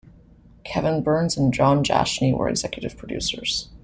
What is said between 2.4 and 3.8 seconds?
executive producers.